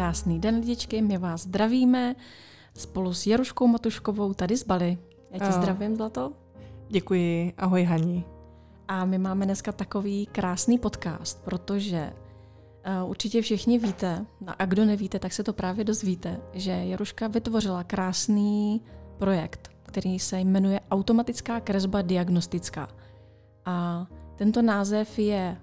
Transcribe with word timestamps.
Krásný 0.00 0.38
den, 0.38 0.54
lidičky, 0.54 1.02
my 1.02 1.18
vás 1.18 1.42
zdravíme 1.42 2.16
spolu 2.74 3.12
s 3.12 3.26
Jaruškou 3.26 3.66
Matuškovou 3.66 4.34
tady 4.34 4.56
z 4.56 4.66
Bali. 4.66 4.98
Já 5.30 5.38
tě 5.38 5.54
uh, 5.54 5.62
zdravím, 5.62 5.96
Zlato. 5.96 6.32
Děkuji, 6.88 7.52
ahoj 7.58 7.84
Haní. 7.84 8.24
A 8.88 9.04
my 9.04 9.18
máme 9.18 9.44
dneska 9.44 9.72
takový 9.72 10.26
krásný 10.26 10.78
podcast, 10.78 11.44
protože 11.44 12.12
uh, 13.02 13.10
určitě 13.10 13.42
všichni 13.42 13.78
víte, 13.78 14.26
no 14.40 14.52
a 14.58 14.66
kdo 14.66 14.84
nevíte, 14.84 15.18
tak 15.18 15.32
se 15.32 15.42
to 15.42 15.52
právě 15.52 15.84
dozvíte, 15.84 16.40
že 16.52 16.70
Jaruška 16.70 17.28
vytvořila 17.28 17.84
krásný 17.84 18.82
projekt, 19.18 19.70
který 19.82 20.18
se 20.18 20.40
jmenuje 20.40 20.80
Automatická 20.90 21.60
kresba 21.60 22.02
diagnostická. 22.02 22.88
A 23.64 24.06
tento 24.36 24.62
název 24.62 25.18
je 25.18 25.56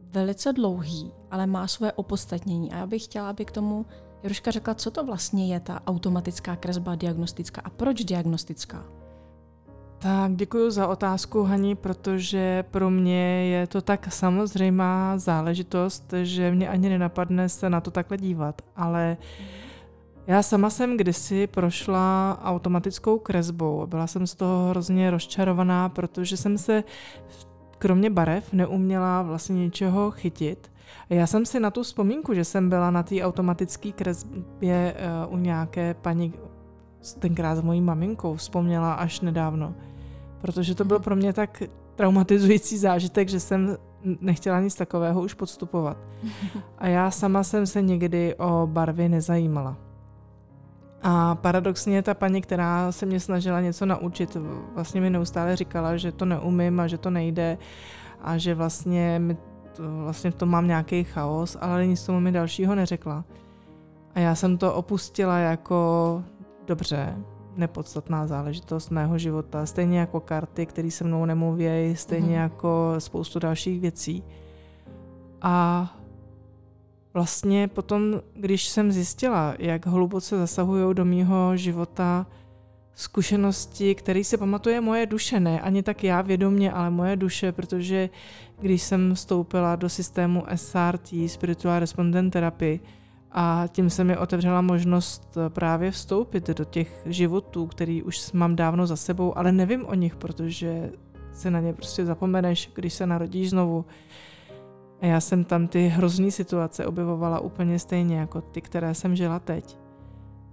velice 0.00 0.52
dlouhý, 0.52 1.12
ale 1.30 1.46
má 1.46 1.66
svoje 1.66 1.92
opodstatnění. 1.92 2.72
A 2.72 2.76
já 2.76 2.86
bych 2.86 3.04
chtěla, 3.04 3.30
aby 3.30 3.44
k 3.44 3.50
tomu 3.50 3.86
Jaruška 4.22 4.50
řekla, 4.50 4.74
co 4.74 4.90
to 4.90 5.04
vlastně 5.04 5.54
je 5.54 5.60
ta 5.60 5.80
automatická 5.86 6.56
kresba 6.56 6.94
diagnostická 6.94 7.62
a 7.64 7.70
proč 7.70 8.04
diagnostická. 8.04 8.84
Tak 9.98 10.36
děkuji 10.36 10.70
za 10.70 10.88
otázku, 10.88 11.42
Hani, 11.42 11.74
protože 11.74 12.64
pro 12.70 12.90
mě 12.90 13.46
je 13.46 13.66
to 13.66 13.80
tak 13.80 14.12
samozřejmá 14.12 15.18
záležitost, 15.18 16.14
že 16.22 16.50
mě 16.50 16.68
ani 16.68 16.88
nenapadne 16.88 17.48
se 17.48 17.70
na 17.70 17.80
to 17.80 17.90
takhle 17.90 18.16
dívat. 18.16 18.62
Ale 18.76 19.16
já 20.26 20.42
sama 20.42 20.70
jsem 20.70 20.96
kdysi 20.96 21.46
prošla 21.46 22.38
automatickou 22.44 23.18
kresbou. 23.18 23.86
Byla 23.86 24.06
jsem 24.06 24.26
z 24.26 24.34
toho 24.34 24.70
hrozně 24.70 25.10
rozčarovaná, 25.10 25.88
protože 25.88 26.36
jsem 26.36 26.58
se 26.58 26.84
kromě 27.78 28.10
barev 28.10 28.52
neuměla 28.52 29.22
vlastně 29.22 29.54
ničeho 29.64 30.10
chytit. 30.10 30.69
Já 31.10 31.26
jsem 31.26 31.46
si 31.46 31.60
na 31.60 31.70
tu 31.70 31.82
vzpomínku, 31.82 32.34
že 32.34 32.44
jsem 32.44 32.68
byla 32.68 32.90
na 32.90 33.02
té 33.02 33.22
automatické 33.22 33.92
kresbě 33.92 34.94
uh, 35.26 35.34
u 35.34 35.38
nějaké 35.38 35.94
paní, 35.94 36.32
tenkrát 37.18 37.56
s 37.56 37.60
mojí 37.60 37.80
maminkou, 37.80 38.36
vzpomněla 38.36 38.92
až 38.92 39.20
nedávno. 39.20 39.74
Protože 40.40 40.74
to 40.74 40.84
byl 40.84 40.98
pro 40.98 41.16
mě 41.16 41.32
tak 41.32 41.62
traumatizující 41.96 42.78
zážitek, 42.78 43.28
že 43.28 43.40
jsem 43.40 43.76
nechtěla 44.20 44.60
nic 44.60 44.74
takového 44.74 45.22
už 45.22 45.34
podstupovat. 45.34 45.96
A 46.78 46.88
já 46.88 47.10
sama 47.10 47.44
jsem 47.44 47.66
se 47.66 47.82
nikdy 47.82 48.34
o 48.34 48.66
barvy 48.66 49.08
nezajímala. 49.08 49.76
A 51.02 51.34
paradoxně 51.34 52.02
ta 52.02 52.14
paní, 52.14 52.40
která 52.42 52.92
se 52.92 53.06
mě 53.06 53.20
snažila 53.20 53.60
něco 53.60 53.86
naučit, 53.86 54.36
vlastně 54.74 55.00
mi 55.00 55.10
neustále 55.10 55.56
říkala, 55.56 55.96
že 55.96 56.12
to 56.12 56.24
neumím 56.24 56.80
a 56.80 56.86
že 56.86 56.98
to 56.98 57.10
nejde 57.10 57.58
a 58.22 58.38
že 58.38 58.54
vlastně, 58.54 59.18
mi 59.18 59.36
to, 59.72 59.82
vlastně 60.02 60.30
v 60.30 60.34
tom 60.34 60.48
mám 60.48 60.66
nějaký 60.66 61.04
chaos, 61.04 61.56
ale 61.60 61.86
nic 61.86 62.06
tomu 62.06 62.20
mi 62.20 62.32
dalšího 62.32 62.74
neřekla. 62.74 63.24
A 64.14 64.20
já 64.20 64.34
jsem 64.34 64.58
to 64.58 64.74
opustila 64.74 65.38
jako 65.38 66.22
dobře, 66.66 67.16
nepodstatná 67.56 68.26
záležitost 68.26 68.90
mého 68.90 69.18
života, 69.18 69.66
stejně 69.66 69.98
jako 69.98 70.20
karty, 70.20 70.66
které 70.66 70.90
se 70.90 71.04
mnou 71.04 71.24
nemluví, 71.24 71.96
stejně 71.96 72.28
mm-hmm. 72.28 72.42
jako 72.42 72.94
spoustu 72.98 73.38
dalších 73.38 73.80
věcí. 73.80 74.24
A 75.42 75.86
vlastně 77.14 77.68
potom, 77.68 78.20
když 78.34 78.68
jsem 78.68 78.92
zjistila, 78.92 79.54
jak 79.58 79.86
hluboce 79.86 80.38
zasahují 80.38 80.94
do 80.94 81.04
mýho 81.04 81.56
života 81.56 82.26
zkušenosti, 82.94 83.94
které 83.94 84.24
se 84.24 84.38
pamatuje 84.38 84.80
moje 84.80 85.06
duše, 85.06 85.40
ne 85.40 85.60
ani 85.60 85.82
tak 85.82 86.04
já 86.04 86.22
vědomě, 86.22 86.72
ale 86.72 86.90
moje 86.90 87.16
duše, 87.16 87.52
protože 87.52 88.10
když 88.60 88.82
jsem 88.82 89.14
vstoupila 89.14 89.76
do 89.76 89.88
systému 89.88 90.44
SRT, 90.54 91.14
Spiritual 91.26 91.78
Respondent 91.78 92.32
Therapy, 92.32 92.80
a 93.32 93.64
tím 93.72 93.90
se 93.90 94.04
mi 94.04 94.16
otevřela 94.16 94.60
možnost 94.60 95.38
právě 95.48 95.90
vstoupit 95.90 96.48
do 96.48 96.64
těch 96.64 97.02
životů, 97.06 97.66
který 97.66 98.02
už 98.02 98.32
mám 98.32 98.56
dávno 98.56 98.86
za 98.86 98.96
sebou, 98.96 99.38
ale 99.38 99.52
nevím 99.52 99.86
o 99.86 99.94
nich, 99.94 100.16
protože 100.16 100.90
se 101.32 101.50
na 101.50 101.60
ně 101.60 101.72
prostě 101.72 102.04
zapomeneš, 102.04 102.70
když 102.74 102.94
se 102.94 103.06
narodíš 103.06 103.50
znovu. 103.50 103.84
A 105.00 105.06
já 105.06 105.20
jsem 105.20 105.44
tam 105.44 105.68
ty 105.68 105.88
hrozný 105.88 106.30
situace 106.30 106.86
objevovala 106.86 107.40
úplně 107.40 107.78
stejně 107.78 108.18
jako 108.18 108.40
ty, 108.40 108.60
které 108.60 108.94
jsem 108.94 109.16
žila 109.16 109.38
teď. 109.38 109.78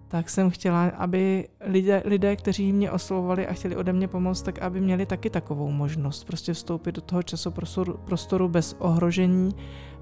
Tak 0.07 0.29
jsem 0.29 0.49
chtěla, 0.49 0.85
aby 0.97 1.47
lidé, 1.61 2.03
lidé, 2.05 2.35
kteří 2.35 2.73
mě 2.73 2.91
oslovovali 2.91 3.47
a 3.47 3.53
chtěli 3.53 3.75
ode 3.75 3.93
mě 3.93 4.07
pomoct, 4.07 4.41
tak 4.41 4.59
aby 4.59 4.81
měli 4.81 5.05
taky 5.05 5.29
takovou 5.29 5.71
možnost 5.71 6.23
prostě 6.23 6.53
vstoupit 6.53 6.95
do 6.95 7.01
toho 7.01 7.23
časoprostoru 7.23 7.99
prostoru 8.05 8.49
bez 8.49 8.75
ohrožení, 8.79 9.55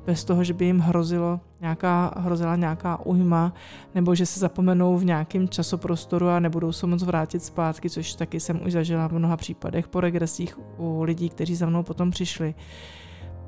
bez 0.06 0.24
toho, 0.24 0.44
že 0.44 0.54
by 0.54 0.66
jim 0.66 0.80
hrozilo 0.80 1.40
nějaká, 1.62 2.14
hrozila 2.18 2.56
nějaká 2.56 3.06
ujma, 3.06 3.54
nebo 3.96 4.16
že 4.16 4.26
se 4.26 4.40
zapomenou 4.40 4.98
v 4.98 5.06
nějakém 5.06 5.50
časoprostoru 5.50 6.28
a 6.28 6.40
nebudou 6.40 6.72
se 6.72 6.88
moc 6.88 7.04
vrátit 7.04 7.44
zpátky, 7.44 7.90
což 7.90 8.14
taky 8.14 8.40
jsem 8.40 8.66
už 8.66 8.72
zažila 8.72 9.08
v 9.08 9.12
mnoha 9.12 9.38
případech 9.38 9.88
po 9.88 10.02
regresích 10.02 10.60
u 10.78 11.04
lidí, 11.04 11.30
kteří 11.30 11.56
za 11.56 11.66
mnou 11.66 11.84
potom 11.84 12.12
přišli. 12.12 12.56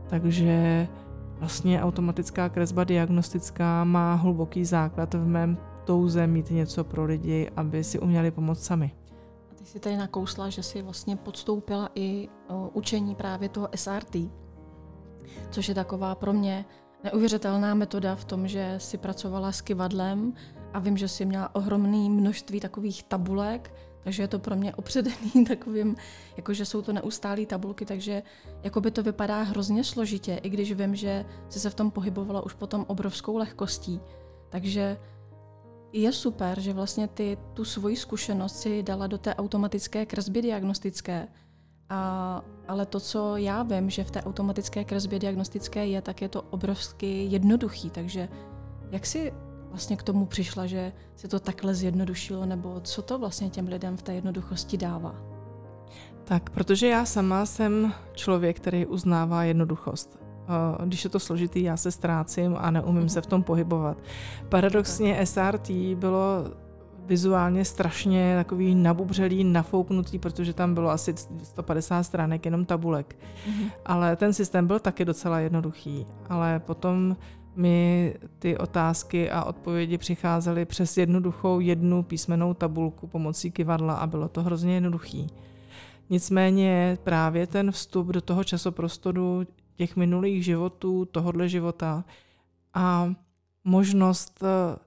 Takže 0.07 0.87
vlastně 1.39 1.81
automatická 1.83 2.49
kresba 2.49 2.83
diagnostická 2.83 3.83
má 3.83 4.15
hluboký 4.15 4.65
základ 4.65 5.13
v 5.13 5.27
mém 5.27 5.57
touze 5.87 6.27
mít 6.27 6.51
něco 6.51 6.83
pro 6.83 7.05
lidi, 7.05 7.49
aby 7.55 7.83
si 7.83 7.99
uměli 7.99 8.31
pomoct 8.31 8.63
sami. 8.63 8.91
A 9.51 9.55
ty 9.55 9.65
jsi 9.65 9.79
tady 9.79 9.97
nakousla, 9.97 10.49
že 10.49 10.63
jsi 10.63 10.81
vlastně 10.81 11.15
podstoupila 11.15 11.89
i 11.95 12.29
učení 12.73 13.15
právě 13.15 13.49
toho 13.49 13.69
SRT, 13.75 14.15
což 15.49 15.69
je 15.69 15.75
taková 15.75 16.15
pro 16.15 16.33
mě 16.33 16.65
neuvěřitelná 17.03 17.73
metoda 17.73 18.15
v 18.15 18.25
tom, 18.25 18.47
že 18.47 18.75
si 18.77 18.97
pracovala 18.97 19.51
s 19.51 19.61
kivadlem 19.61 20.33
a 20.73 20.79
vím, 20.79 20.97
že 20.97 21.07
si 21.07 21.25
měla 21.25 21.55
ohromné 21.55 22.09
množství 22.09 22.59
takových 22.59 23.03
tabulek, 23.03 23.73
takže 24.03 24.23
je 24.23 24.27
to 24.27 24.39
pro 24.39 24.55
mě 24.55 24.75
opředený 24.75 25.45
takovým, 25.47 25.95
jakože 26.37 26.65
jsou 26.65 26.81
to 26.81 26.93
neustálé 26.93 27.45
tabulky, 27.45 27.85
takže 27.85 28.23
jako 28.63 28.81
by 28.81 28.91
to 28.91 29.03
vypadá 29.03 29.41
hrozně 29.41 29.83
složitě, 29.83 30.39
i 30.43 30.49
když 30.49 30.71
vím, 30.73 30.95
že 30.95 31.25
jsi 31.49 31.59
se 31.59 31.69
v 31.69 31.75
tom 31.75 31.91
pohybovala 31.91 32.41
už 32.41 32.53
potom 32.53 32.85
obrovskou 32.87 33.37
lehkostí. 33.37 33.99
Takže 34.49 34.97
je 35.93 36.11
super, 36.11 36.59
že 36.59 36.73
vlastně 36.73 37.07
ty 37.07 37.37
tu 37.53 37.65
svoji 37.65 37.95
zkušenost 37.95 38.59
si 38.59 38.83
dala 38.83 39.07
do 39.07 39.17
té 39.17 39.35
automatické 39.35 40.05
kresby 40.05 40.41
diagnostické, 40.41 41.27
a, 41.89 42.41
ale 42.67 42.85
to, 42.85 42.99
co 42.99 43.37
já 43.37 43.63
vím, 43.63 43.89
že 43.89 44.03
v 44.03 44.11
té 44.11 44.21
automatické 44.23 44.83
kresbě 44.83 45.19
diagnostické 45.19 45.87
je, 45.87 46.01
tak 46.01 46.21
je 46.21 46.29
to 46.29 46.41
obrovsky 46.41 47.23
jednoduchý. 47.23 47.89
Takže 47.89 48.29
jak 48.91 49.05
si 49.05 49.33
vlastně 49.69 49.97
k 49.97 50.03
tomu 50.03 50.25
přišla, 50.25 50.65
že 50.65 50.93
se 51.15 51.27
to 51.27 51.39
takhle 51.39 51.75
zjednodušilo, 51.75 52.45
nebo 52.45 52.79
co 52.79 53.01
to 53.01 53.19
vlastně 53.19 53.49
těm 53.49 53.67
lidem 53.67 53.97
v 53.97 54.01
té 54.01 54.13
jednoduchosti 54.13 54.77
dává? 54.77 55.15
Tak, 56.23 56.49
protože 56.49 56.87
já 56.87 57.05
sama 57.05 57.45
jsem 57.45 57.93
člověk, 58.13 58.57
který 58.57 58.85
uznává 58.85 59.43
jednoduchost. 59.43 60.26
Když 60.85 61.03
je 61.03 61.09
to 61.09 61.19
složitý, 61.19 61.63
já 61.63 61.77
se 61.77 61.91
ztrácím 61.91 62.55
a 62.59 62.71
neumím 62.71 63.09
se 63.09 63.21
v 63.21 63.25
tom 63.25 63.43
pohybovat. 63.43 63.97
Paradoxně 64.49 65.25
SRT 65.25 65.69
bylo 65.95 66.45
vizuálně 67.05 67.65
strašně 67.65 68.35
takový 68.35 68.75
nabubřelý, 68.75 69.43
nafouknutý, 69.43 70.19
protože 70.19 70.53
tam 70.53 70.73
bylo 70.73 70.89
asi 70.89 71.13
150 71.43 72.03
stránek 72.03 72.45
jenom 72.45 72.65
tabulek. 72.65 73.15
Mm-hmm. 73.15 73.71
Ale 73.85 74.15
ten 74.15 74.33
systém 74.33 74.67
byl 74.67 74.79
taky 74.79 75.05
docela 75.05 75.39
jednoduchý. 75.39 76.05
Ale 76.29 76.59
potom 76.59 77.15
mi 77.55 78.15
ty 78.39 78.57
otázky 78.57 79.31
a 79.31 79.43
odpovědi 79.43 79.97
přicházely 79.97 80.65
přes 80.65 80.97
jednoduchou 80.97 81.59
jednu 81.59 82.03
písmenou 82.03 82.53
tabulku 82.53 83.07
pomocí 83.07 83.51
kivadla 83.51 83.93
a 83.93 84.07
bylo 84.07 84.27
to 84.27 84.43
hrozně 84.43 84.73
jednoduchý. 84.73 85.27
Nicméně 86.09 86.97
právě 87.03 87.47
ten 87.47 87.71
vstup 87.71 88.07
do 88.07 88.21
toho 88.21 88.43
časoprostoru 88.43 89.43
těch 89.77 89.95
minulých 89.95 90.45
životů, 90.45 91.05
tohohle 91.05 91.49
života 91.49 92.03
a 92.73 93.13
možnost 93.63 94.43
eh, 94.43 94.79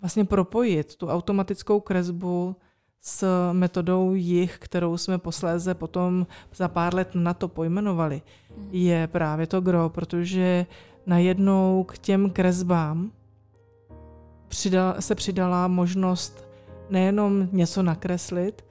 vlastně 0.00 0.24
propojit 0.24 0.96
tu 0.96 1.08
automatickou 1.08 1.80
kresbu 1.80 2.56
s 3.00 3.52
metodou 3.52 4.14
jich, 4.14 4.58
kterou 4.58 4.96
jsme 4.96 5.18
posléze 5.18 5.74
potom 5.74 6.26
za 6.54 6.68
pár 6.68 6.94
let 6.94 7.10
na 7.14 7.34
to 7.34 7.48
pojmenovali, 7.48 8.22
mhm. 8.56 8.68
je 8.72 9.06
právě 9.06 9.46
to 9.46 9.60
gro, 9.60 9.88
protože 9.88 10.66
najednou 11.06 11.84
k 11.88 11.98
těm 11.98 12.30
kresbám 12.30 13.10
se 15.00 15.14
přidala 15.14 15.68
možnost 15.68 16.46
nejenom 16.90 17.48
něco 17.52 17.82
nakreslit 17.82 18.64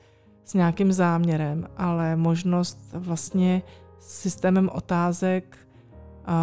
s 0.45 0.53
nějakým 0.53 0.91
záměrem, 0.91 1.67
ale 1.77 2.15
možnost 2.15 2.79
vlastně 2.93 3.61
systémem 4.01 4.69
otázek 4.73 5.57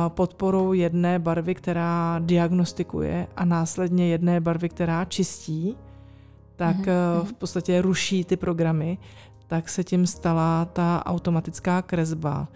podporou 0.09 0.73
jedné 0.73 1.19
barvy, 1.19 1.55
která 1.55 2.19
diagnostikuje 2.19 3.27
a 3.37 3.45
následně 3.45 4.09
jedné 4.09 4.41
barvy, 4.41 4.69
která 4.69 5.05
čistí, 5.05 5.77
tak 6.57 6.77
mm-hmm. 6.77 7.25
v 7.25 7.33
podstatě 7.33 7.83
ruší 7.83 8.25
ty 8.25 8.37
programy, 8.37 8.99
tak 9.47 9.69
se 9.69 9.85
tím 9.85 10.07
stala 10.07 10.65
ta 10.65 11.03
automatická 11.07 11.83
kresba 11.83 12.49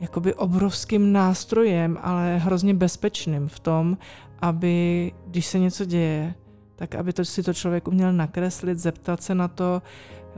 jakoby 0.00 0.34
obrovským 0.34 1.12
nástrojem, 1.12 1.98
ale 2.02 2.36
hrozně 2.36 2.74
bezpečným 2.74 3.48
v 3.48 3.60
tom, 3.60 3.98
aby 4.40 5.12
když 5.26 5.46
se 5.46 5.58
něco 5.58 5.84
děje, 5.84 6.34
tak 6.76 6.94
aby 6.94 7.12
to 7.12 7.24
si 7.24 7.42
to 7.42 7.54
člověk 7.54 7.88
uměl 7.88 8.12
nakreslit, 8.12 8.78
zeptat 8.78 9.22
se 9.22 9.34
na 9.34 9.48
to, 9.48 9.82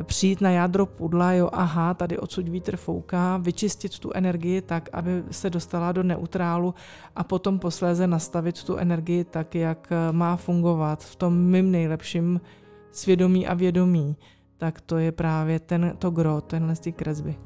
přijít 0.03 0.41
na 0.41 0.50
jádro 0.50 0.87
pudla, 0.87 1.33
jo, 1.33 1.49
aha, 1.53 1.94
tady 1.94 2.19
odsud 2.19 2.49
vítr 2.49 2.77
fouká, 2.77 3.37
vyčistit 3.37 3.99
tu 3.99 4.11
energii 4.15 4.62
tak, 4.62 4.89
aby 4.93 5.25
se 5.31 5.50
dostala 5.50 5.93
do 5.93 6.03
neutrálu 6.03 6.75
a 7.17 7.25
potom 7.25 7.59
posléze 7.59 8.06
nastavit 8.06 8.65
tu 8.65 8.77
energii 8.77 9.25
tak, 9.25 9.55
jak 9.55 9.93
má 10.12 10.37
fungovat 10.37 11.05
v 11.05 11.17
tom 11.17 11.39
mým 11.39 11.71
nejlepším 11.71 12.41
svědomí 12.93 13.47
a 13.47 13.55
vědomí. 13.55 14.17
Tak 14.56 14.81
to 14.81 14.99
je 14.99 15.12
právě 15.12 15.61
ten, 15.61 15.94
to 15.99 16.11
gro, 16.11 16.41
tenhle 16.41 16.77
z 16.77 16.81
té 16.81 16.93
kresby. 16.93 17.39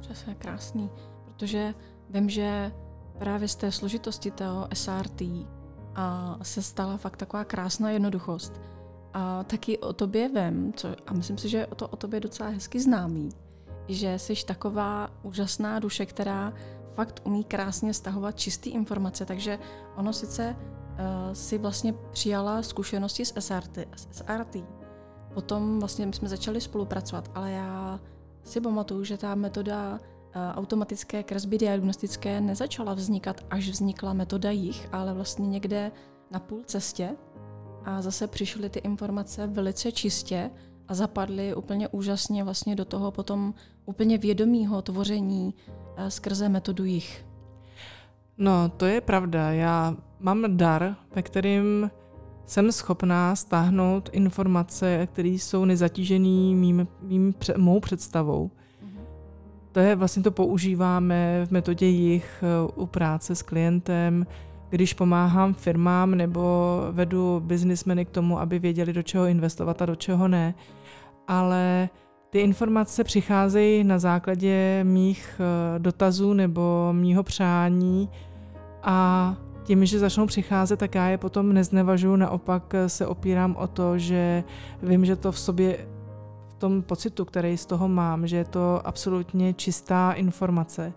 Přesně, 0.00 0.34
krásný, 0.34 0.90
protože 1.24 1.74
vím, 2.10 2.28
že 2.28 2.72
právě 3.18 3.48
z 3.48 3.56
té 3.56 3.72
složitosti 3.72 4.30
toho 4.30 4.68
SRT 4.74 5.22
a 5.94 6.38
se 6.42 6.62
stala 6.62 6.96
fakt 6.96 7.16
taková 7.16 7.44
krásná 7.44 7.90
jednoduchost. 7.90 8.60
A 9.14 9.44
taky 9.44 9.78
o 9.78 9.92
tobě 9.92 10.28
vím, 10.28 10.72
co, 10.72 10.88
a 11.06 11.12
myslím 11.12 11.38
si, 11.38 11.48
že 11.48 11.66
to 11.76 11.88
o 11.88 11.96
tobě 11.96 12.20
docela 12.20 12.48
hezky 12.48 12.80
známý, 12.80 13.28
že 13.88 14.18
jsi 14.18 14.34
taková 14.46 15.10
úžasná 15.22 15.78
duše, 15.78 16.06
která 16.06 16.52
fakt 16.92 17.20
umí 17.24 17.44
krásně 17.44 17.94
stahovat 17.94 18.38
čisté 18.38 18.70
informace, 18.70 19.26
takže 19.26 19.58
ono 19.96 20.12
sice 20.12 20.56
uh, 20.56 21.32
si 21.32 21.58
vlastně 21.58 21.92
přijala 21.92 22.62
zkušenosti 22.62 23.24
s 23.24 23.40
SRT, 23.40 23.78
s 23.96 24.08
SRT. 24.12 24.56
Potom 25.34 25.78
vlastně 25.80 26.12
jsme 26.12 26.28
začali 26.28 26.60
spolupracovat, 26.60 27.30
ale 27.34 27.52
já 27.52 28.00
si 28.44 28.60
pamatuju, 28.60 29.04
že 29.04 29.16
ta 29.16 29.34
metoda 29.34 29.92
uh, 29.92 29.98
automatické 30.54 31.22
kresby 31.22 31.58
diagnostické 31.58 32.40
nezačala 32.40 32.94
vznikat, 32.94 33.40
až 33.50 33.68
vznikla 33.68 34.12
metoda 34.12 34.50
jich, 34.50 34.88
ale 34.92 35.14
vlastně 35.14 35.48
někde 35.48 35.92
na 36.30 36.40
půl 36.40 36.62
cestě 36.66 37.16
a 37.84 38.02
zase 38.02 38.26
přišly 38.26 38.70
ty 38.70 38.78
informace 38.78 39.46
velice 39.46 39.92
čistě 39.92 40.50
a 40.88 40.94
zapadly 40.94 41.54
úplně 41.54 41.88
úžasně 41.88 42.44
vlastně 42.44 42.76
do 42.76 42.84
toho 42.84 43.10
potom 43.10 43.54
úplně 43.86 44.18
vědomího 44.18 44.82
tvoření 44.82 45.54
eh, 45.96 46.10
skrze 46.10 46.48
metodu 46.48 46.84
jich. 46.84 47.26
No, 48.38 48.68
to 48.76 48.86
je 48.86 49.00
pravda. 49.00 49.52
Já 49.52 49.96
mám 50.20 50.56
dar, 50.56 50.96
ve 51.14 51.22
kterým 51.22 51.90
jsem 52.46 52.72
schopná 52.72 53.36
stáhnout 53.36 54.08
informace, 54.12 55.08
které 55.12 55.28
jsou 55.28 55.64
nezatížené 55.64 56.54
mým, 56.54 56.88
mým, 57.02 57.34
mou 57.56 57.80
představou. 57.80 58.50
Mhm. 58.82 59.00
To 59.72 59.80
je 59.80 59.96
vlastně 59.96 60.22
to 60.22 60.30
používáme 60.30 61.46
v 61.46 61.50
metodě 61.50 61.86
jich 61.86 62.42
eh, 62.42 62.72
u 62.74 62.86
práce 62.86 63.34
s 63.34 63.42
klientem, 63.42 64.26
když 64.74 64.94
pomáhám 64.94 65.54
firmám 65.54 66.14
nebo 66.14 66.80
vedu 66.90 67.42
biznismeny 67.44 68.04
k 68.04 68.10
tomu, 68.10 68.40
aby 68.40 68.58
věděli, 68.58 68.92
do 68.92 69.02
čeho 69.02 69.26
investovat 69.26 69.82
a 69.82 69.86
do 69.86 69.94
čeho 69.94 70.28
ne. 70.28 70.54
Ale 71.28 71.88
ty 72.30 72.40
informace 72.40 73.04
přicházejí 73.04 73.84
na 73.84 73.98
základě 73.98 74.84
mých 74.84 75.40
eh, 75.40 75.78
dotazů 75.78 76.32
nebo 76.32 76.88
mýho 76.92 77.22
přání 77.22 78.08
a 78.82 79.36
tím, 79.64 79.86
že 79.86 79.98
začnou 79.98 80.26
přicházet, 80.26 80.76
tak 80.76 80.94
já 80.94 81.06
je 81.06 81.18
potom 81.18 81.52
neznevažuji, 81.52 82.16
naopak 82.16 82.74
se 82.86 83.06
opírám 83.06 83.56
o 83.56 83.66
to, 83.66 83.98
že 83.98 84.44
vím, 84.82 85.04
že 85.04 85.16
to 85.16 85.32
v 85.32 85.38
sobě, 85.38 85.86
v 86.48 86.54
tom 86.54 86.82
pocitu, 86.82 87.24
který 87.24 87.56
z 87.56 87.66
toho 87.66 87.88
mám, 87.88 88.26
že 88.26 88.36
je 88.36 88.44
to 88.44 88.86
absolutně 88.86 89.52
čistá 89.54 90.12
informace 90.12 90.92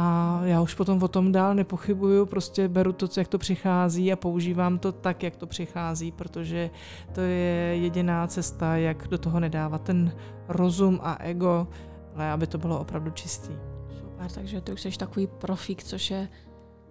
a 0.00 0.40
já 0.44 0.60
už 0.60 0.74
potom 0.74 1.02
o 1.02 1.08
tom 1.08 1.32
dál 1.32 1.54
nepochybuju, 1.54 2.26
prostě 2.26 2.68
beru 2.68 2.92
to, 2.92 3.06
jak 3.16 3.28
to 3.28 3.38
přichází 3.38 4.12
a 4.12 4.16
používám 4.16 4.78
to 4.78 4.92
tak, 4.92 5.22
jak 5.22 5.36
to 5.36 5.46
přichází, 5.46 6.12
protože 6.12 6.70
to 7.12 7.20
je 7.20 7.76
jediná 7.76 8.26
cesta, 8.26 8.76
jak 8.76 9.08
do 9.08 9.18
toho 9.18 9.40
nedávat 9.40 9.82
ten 9.82 10.12
rozum 10.48 11.00
a 11.02 11.16
ego, 11.22 11.68
ale 12.14 12.30
aby 12.30 12.46
to 12.46 12.58
bylo 12.58 12.80
opravdu 12.80 13.10
čistý. 13.10 13.52
Super, 13.98 14.30
takže 14.30 14.60
ty 14.60 14.72
už 14.72 14.80
jsi 14.80 14.90
takový 14.98 15.26
profík, 15.26 15.84
což 15.84 16.10
je 16.10 16.28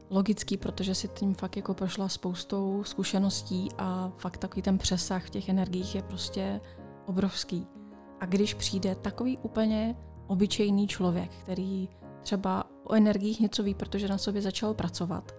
logický, 0.10 0.58
protože 0.58 0.96
si 0.96 1.08
tím 1.08 1.34
fakt 1.34 1.58
jako 1.58 1.74
prošla 1.74 2.10
spoustou 2.10 2.84
zkušeností 2.84 3.70
a 3.78 4.12
fakt 4.18 4.38
takový 4.38 4.62
ten 4.62 4.78
přesah 4.78 5.26
v 5.26 5.30
těch 5.30 5.50
energiích 5.50 5.96
je 5.96 6.04
prostě 6.04 6.62
obrovský. 7.06 7.68
A 8.20 8.26
když 8.26 8.54
přijde 8.54 8.96
takový 8.96 9.38
úplně 9.38 9.96
obyčejný 10.28 10.88
člověk, 10.88 11.32
který 11.32 11.90
třeba 12.22 12.64
o 12.84 12.94
energiích 12.94 13.40
něco 13.40 13.64
ví, 13.64 13.74
protože 13.74 14.08
na 14.08 14.18
sobě 14.18 14.42
začal 14.42 14.74
pracovat. 14.74 15.32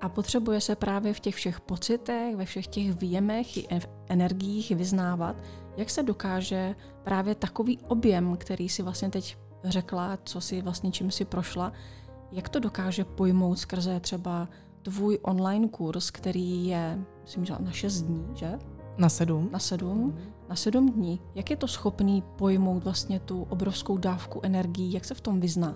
A 0.00 0.08
potřebuje 0.08 0.60
se 0.60 0.76
právě 0.76 1.14
v 1.14 1.20
těch 1.20 1.34
všech 1.34 1.60
pocitech, 1.60 2.36
ve 2.36 2.44
všech 2.44 2.66
těch 2.66 3.00
výjemech 3.00 3.56
i 3.56 3.80
energiích 4.08 4.70
vyznávat, 4.70 5.36
jak 5.76 5.90
se 5.90 6.02
dokáže 6.02 6.74
právě 7.04 7.34
takový 7.34 7.78
objem, 7.88 8.36
který 8.36 8.68
si 8.68 8.82
vlastně 8.82 9.10
teď 9.10 9.36
řekla, 9.64 10.18
co 10.24 10.40
si 10.40 10.62
vlastně 10.62 10.90
čím 10.90 11.10
si 11.10 11.24
prošla, 11.24 11.72
jak 12.32 12.48
to 12.48 12.60
dokáže 12.60 13.04
pojmout 13.04 13.58
skrze 13.58 14.00
třeba 14.00 14.48
tvůj 14.82 15.18
online 15.22 15.68
kurz, 15.68 16.10
který 16.10 16.66
je, 16.66 16.98
myslím, 17.22 17.44
že 17.44 17.54
na 17.60 17.70
6 17.70 18.02
dní, 18.02 18.26
že? 18.34 18.58
Na 18.98 19.08
sedm. 19.08 19.48
Na 19.52 19.58
sedm. 19.58 20.14
Na 20.48 20.56
sedm 20.56 20.92
dní. 20.92 21.20
Jak 21.34 21.50
je 21.50 21.56
to 21.56 21.68
schopný 21.68 22.22
pojmout 22.36 22.84
vlastně 22.84 23.20
tu 23.20 23.42
obrovskou 23.42 23.98
dávku 23.98 24.40
energií? 24.42 24.92
Jak 24.92 25.04
se 25.04 25.14
v 25.14 25.20
tom 25.20 25.40
vyzná? 25.40 25.74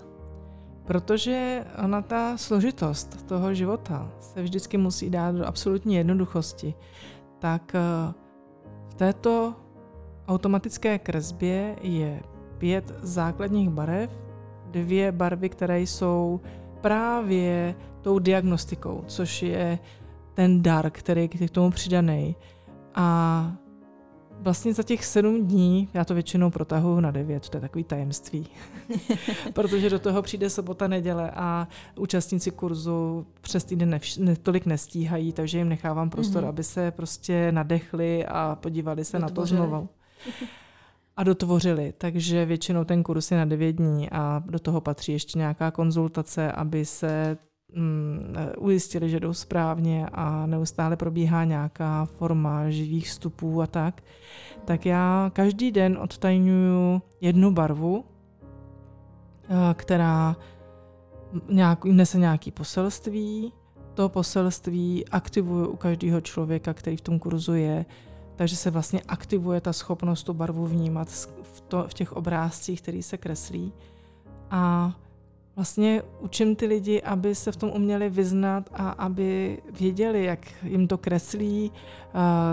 Protože 0.85 1.65
ona 1.85 2.01
ta 2.01 2.37
složitost 2.37 3.27
toho 3.27 3.53
života 3.53 4.11
se 4.19 4.41
vždycky 4.41 4.77
musí 4.77 5.09
dát 5.09 5.35
do 5.35 5.45
absolutní 5.45 5.95
jednoduchosti. 5.95 6.73
Tak 7.39 7.75
eh, 7.75 8.13
v 8.89 8.93
této 8.93 9.55
automatické 10.27 10.99
kresbě 10.99 11.75
je 11.81 12.23
pět 12.57 12.93
základních 13.01 13.69
barev, 13.69 14.11
dvě 14.71 15.11
barvy, 15.11 15.49
které 15.49 15.81
jsou 15.81 16.39
právě 16.81 17.75
tou 18.01 18.19
diagnostikou, 18.19 19.03
což 19.07 19.43
je 19.43 19.79
ten 20.33 20.63
dar, 20.63 20.89
který 20.89 21.21
je 21.21 21.47
k 21.47 21.51
tomu 21.51 21.71
přidaný. 21.71 22.35
A 22.99 23.51
Vlastně 24.41 24.73
za 24.73 24.83
těch 24.83 25.05
sedm 25.05 25.47
dní, 25.47 25.89
já 25.93 26.05
to 26.05 26.13
většinou 26.13 26.49
protahuji 26.49 27.01
na 27.01 27.11
devět, 27.11 27.49
to 27.49 27.57
je 27.57 27.61
takový 27.61 27.83
tajemství, 27.83 28.47
protože 29.53 29.89
do 29.89 29.99
toho 29.99 30.21
přijde 30.21 30.49
sobota, 30.49 30.87
neděle 30.87 31.31
a 31.31 31.67
účastníci 31.97 32.51
kurzu 32.51 33.25
přes 33.41 33.63
týden 33.63 33.93
nevš- 33.93 34.23
ne, 34.23 34.35
tolik 34.35 34.65
nestíhají, 34.65 35.33
takže 35.33 35.57
jim 35.57 35.69
nechávám 35.69 36.09
prostor, 36.09 36.43
mm-hmm. 36.43 36.49
aby 36.49 36.63
se 36.63 36.91
prostě 36.91 37.51
nadechli 37.51 38.25
a 38.25 38.57
podívali 38.61 39.05
se 39.05 39.19
Dotvořili. 39.19 39.59
na 39.59 39.65
to 39.65 39.69
znovu. 39.71 39.89
A 41.17 41.23
dotvořili, 41.23 41.93
takže 41.97 42.45
většinou 42.45 42.83
ten 42.83 43.03
kurz 43.03 43.31
je 43.31 43.37
na 43.37 43.45
devět 43.45 43.73
dní 43.73 44.09
a 44.09 44.43
do 44.45 44.59
toho 44.59 44.81
patří 44.81 45.11
ještě 45.11 45.37
nějaká 45.37 45.71
konzultace, 45.71 46.51
aby 46.51 46.85
se 46.85 47.37
ujistili, 48.57 49.09
že 49.09 49.19
jdou 49.19 49.33
správně 49.33 50.07
a 50.11 50.45
neustále 50.45 50.95
probíhá 50.95 51.43
nějaká 51.43 52.05
forma 52.05 52.69
živých 52.69 53.07
vstupů 53.07 53.61
a 53.61 53.67
tak, 53.67 54.03
tak 54.65 54.85
já 54.85 55.31
každý 55.33 55.71
den 55.71 55.97
odtajňuju 56.01 57.01
jednu 57.21 57.51
barvu, 57.51 58.05
eh, 59.49 59.73
která 59.73 60.35
nějak, 61.49 61.85
nese 61.85 62.17
nějaký 62.17 62.51
poselství. 62.51 63.53
To 63.93 64.09
poselství 64.09 65.07
aktivuju 65.07 65.67
u 65.67 65.75
každého 65.75 66.21
člověka, 66.21 66.73
který 66.73 66.97
v 66.97 67.01
tom 67.01 67.19
kurzu 67.19 67.53
je, 67.53 67.85
takže 68.35 68.55
se 68.55 68.71
vlastně 68.71 69.01
aktivuje 69.07 69.61
ta 69.61 69.73
schopnost 69.73 70.23
tu 70.23 70.33
barvu 70.33 70.65
vnímat 70.67 71.09
v, 71.41 71.61
to, 71.67 71.85
v 71.87 71.93
těch 71.93 72.13
obrázcích, 72.13 72.81
který 72.81 73.03
se 73.03 73.17
kreslí. 73.17 73.73
A 74.51 74.93
vlastně 75.59 76.01
učím 76.19 76.55
ty 76.55 76.65
lidi, 76.65 77.01
aby 77.01 77.35
se 77.35 77.51
v 77.51 77.55
tom 77.55 77.69
uměli 77.69 78.09
vyznat 78.09 78.69
a 78.73 78.89
aby 78.89 79.57
věděli, 79.79 80.23
jak 80.23 80.39
jim 80.63 80.87
to 80.87 80.97
kreslí, 80.97 81.71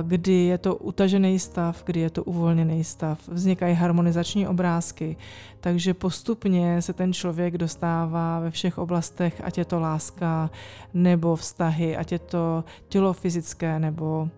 kdy 0.02 0.32
je 0.32 0.58
to 0.58 0.76
utažený 0.76 1.38
stav, 1.38 1.82
kdy 1.84 2.00
je 2.00 2.10
to 2.10 2.24
uvolněný 2.24 2.84
stav. 2.84 3.28
Vznikají 3.28 3.74
harmonizační 3.74 4.46
obrázky, 4.46 5.16
takže 5.60 5.94
postupně 5.94 6.82
se 6.82 6.92
ten 6.92 7.12
člověk 7.12 7.58
dostává 7.58 8.40
ve 8.40 8.50
všech 8.50 8.78
oblastech, 8.78 9.40
ať 9.44 9.58
je 9.58 9.64
to 9.64 9.80
láska 9.80 10.50
nebo 10.94 11.36
vztahy, 11.36 11.96
ať 11.96 12.12
je 12.12 12.18
to 12.18 12.64
tělo 12.88 13.12
fyzické 13.12 13.78
nebo 13.78 14.28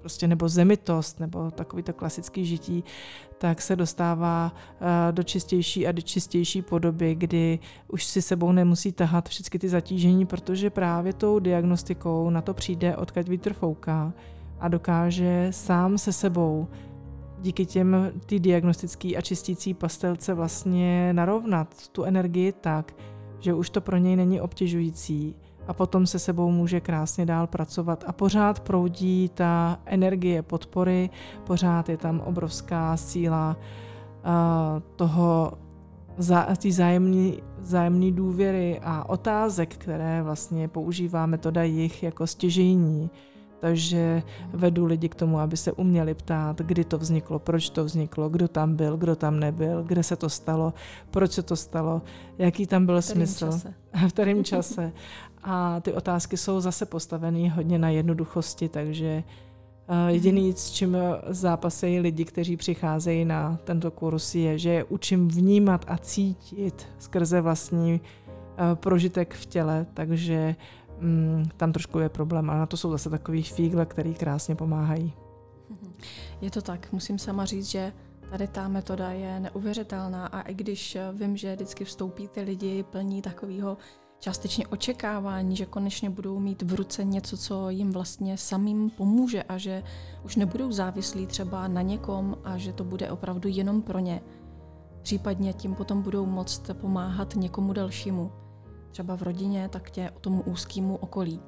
prostě 0.00 0.28
nebo 0.28 0.48
zemitost, 0.48 1.20
nebo 1.20 1.50
takový 1.50 1.82
to 1.82 1.92
klasický 1.92 2.46
žití, 2.46 2.84
tak 3.38 3.62
se 3.62 3.76
dostává 3.76 4.52
uh, 4.52 4.86
do 5.10 5.22
čistější 5.22 5.86
a 5.86 5.92
do 5.92 6.02
čistější 6.02 6.62
podoby, 6.62 7.14
kdy 7.14 7.58
už 7.88 8.04
si 8.04 8.22
sebou 8.22 8.52
nemusí 8.52 8.92
tahat 8.92 9.28
všechny 9.28 9.58
ty 9.58 9.68
zatížení, 9.68 10.26
protože 10.26 10.70
právě 10.70 11.12
tou 11.12 11.38
diagnostikou 11.38 12.30
na 12.30 12.42
to 12.42 12.54
přijde, 12.54 12.96
odkud 12.96 13.28
vítr 13.28 13.52
fouká 13.52 14.12
a 14.60 14.68
dokáže 14.68 15.48
sám 15.50 15.98
se 15.98 16.12
sebou 16.12 16.68
díky 17.40 17.66
těm 17.66 18.12
ty 18.26 18.40
diagnostický 18.40 19.16
a 19.16 19.20
čistící 19.20 19.74
pastelce 19.74 20.34
vlastně 20.34 21.12
narovnat 21.12 21.88
tu 21.88 22.04
energii 22.04 22.52
tak, 22.52 22.94
že 23.40 23.54
už 23.54 23.70
to 23.70 23.80
pro 23.80 23.96
něj 23.96 24.16
není 24.16 24.40
obtěžující 24.40 25.36
a 25.66 25.72
potom 25.72 26.06
se 26.06 26.18
sebou 26.18 26.50
může 26.50 26.80
krásně 26.80 27.26
dál 27.26 27.46
pracovat 27.46 28.04
a 28.06 28.12
pořád 28.12 28.60
proudí 28.60 29.30
ta 29.34 29.80
energie 29.86 30.42
podpory, 30.42 31.10
pořád 31.46 31.88
je 31.88 31.96
tam 31.96 32.20
obrovská 32.20 32.96
síla 32.96 33.56
uh, 33.56 34.82
toho 34.96 35.52
ty 36.58 36.72
zájemné 36.72 37.32
zájemný 37.62 38.12
důvěry 38.12 38.80
a 38.82 39.08
otázek, 39.08 39.74
které 39.76 40.22
vlastně 40.22 40.68
používá 40.68 41.26
metoda 41.26 41.62
jich 41.62 42.02
jako 42.02 42.26
stěžejní. 42.26 43.10
Takže 43.60 44.22
vedu 44.52 44.86
lidi 44.86 45.08
k 45.08 45.14
tomu, 45.14 45.38
aby 45.38 45.56
se 45.56 45.72
uměli 45.72 46.14
ptát, 46.14 46.58
kdy 46.58 46.84
to 46.84 46.98
vzniklo, 46.98 47.38
proč 47.38 47.70
to 47.70 47.84
vzniklo, 47.84 48.28
kdo 48.28 48.48
tam 48.48 48.76
byl, 48.76 48.96
kdo 48.96 49.16
tam 49.16 49.40
nebyl, 49.40 49.82
kde 49.82 50.02
se 50.02 50.16
to 50.16 50.28
stalo, 50.28 50.74
proč 51.10 51.32
se 51.32 51.42
to 51.42 51.56
stalo, 51.56 52.02
jaký 52.38 52.66
tam 52.66 52.86
byl 52.86 53.00
v 53.00 53.04
smysl, 53.04 53.46
čase. 53.46 53.74
v 54.08 54.12
kterém 54.12 54.44
čase. 54.44 54.92
A 55.42 55.80
ty 55.80 55.92
otázky 55.92 56.36
jsou 56.36 56.60
zase 56.60 56.86
postavené 56.86 57.50
hodně 57.50 57.78
na 57.78 57.88
jednoduchosti, 57.88 58.68
takže 58.68 59.24
eh, 59.88 60.12
Jediný, 60.12 60.52
s 60.52 60.70
čím 60.70 60.96
zápasejí 61.28 62.00
lidi, 62.00 62.24
kteří 62.24 62.56
přicházejí 62.56 63.24
na 63.24 63.58
tento 63.64 63.90
kurz, 63.90 64.34
je, 64.34 64.58
že 64.58 64.70
je 64.70 64.84
učím 64.84 65.28
vnímat 65.28 65.84
a 65.88 65.96
cítit 65.98 66.88
skrze 66.98 67.40
vlastní 67.40 68.00
eh, 68.00 68.74
prožitek 68.74 69.34
v 69.34 69.46
těle, 69.46 69.86
takže 69.94 70.56
mm, 71.00 71.44
tam 71.56 71.72
trošku 71.72 71.98
je 71.98 72.08
problém. 72.08 72.50
A 72.50 72.58
na 72.58 72.66
to 72.66 72.76
jsou 72.76 72.90
zase 72.90 73.10
takový 73.10 73.42
fígle, 73.42 73.86
který 73.86 74.14
krásně 74.14 74.54
pomáhají. 74.54 75.12
Je 76.40 76.50
to 76.50 76.62
tak. 76.62 76.92
Musím 76.92 77.18
sama 77.18 77.44
říct, 77.44 77.66
že 77.66 77.92
tady 78.30 78.48
ta 78.48 78.68
metoda 78.68 79.10
je 79.10 79.40
neuvěřitelná 79.40 80.26
a 80.26 80.40
i 80.40 80.54
když 80.54 80.98
vím, 81.12 81.36
že 81.36 81.54
vždycky 81.54 81.84
vstoupí 81.84 82.28
ty 82.28 82.42
lidi 82.42 82.82
plní 82.82 83.22
takového 83.22 83.76
částečně 84.20 84.66
očekávání, 84.66 85.56
že 85.56 85.66
konečně 85.66 86.10
budou 86.10 86.38
mít 86.38 86.62
v 86.62 86.74
ruce 86.74 87.04
něco, 87.04 87.36
co 87.36 87.70
jim 87.70 87.90
vlastně 87.90 88.38
samým 88.38 88.90
pomůže 88.90 89.42
a 89.42 89.58
že 89.58 89.82
už 90.24 90.36
nebudou 90.36 90.72
závislí 90.72 91.26
třeba 91.26 91.68
na 91.68 91.82
někom 91.82 92.36
a 92.44 92.58
že 92.58 92.72
to 92.72 92.84
bude 92.84 93.10
opravdu 93.10 93.48
jenom 93.48 93.82
pro 93.82 93.98
ně. 93.98 94.22
Případně 95.02 95.52
tím 95.52 95.74
potom 95.74 96.02
budou 96.02 96.26
moct 96.26 96.70
pomáhat 96.80 97.36
někomu 97.36 97.72
dalšímu 97.72 98.32
třeba 98.90 99.16
v 99.16 99.22
rodině, 99.22 99.68
tak 99.68 99.90
tě 99.90 100.10
tomu 100.20 100.42
úzkému 100.42 100.96
okolí. 100.96 101.40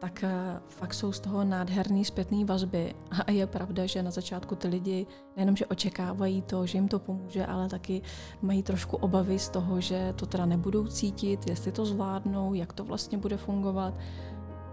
Tak 0.00 0.24
eh, 0.24 0.60
fakt 0.68 0.94
jsou 0.94 1.12
z 1.12 1.20
toho 1.20 1.44
nádherný 1.44 2.04
zpětný 2.04 2.44
vazby 2.44 2.94
a 3.26 3.30
je 3.30 3.46
pravda, 3.46 3.86
že 3.86 4.02
na 4.02 4.10
začátku 4.10 4.54
ty 4.54 4.68
lidi 4.68 5.06
nejenom, 5.36 5.56
že 5.56 5.66
očekávají 5.66 6.42
to, 6.42 6.66
že 6.66 6.78
jim 6.78 6.88
to 6.88 6.98
pomůže, 6.98 7.46
ale 7.46 7.68
taky 7.68 8.02
mají 8.42 8.62
trošku 8.62 8.96
obavy 8.96 9.38
z 9.38 9.48
toho, 9.48 9.80
že 9.80 10.12
to 10.16 10.26
teda 10.26 10.46
nebudou 10.46 10.86
cítit, 10.86 11.48
jestli 11.50 11.72
to 11.72 11.86
zvládnou, 11.86 12.54
jak 12.54 12.72
to 12.72 12.84
vlastně 12.84 13.18
bude 13.18 13.36
fungovat 13.36 13.94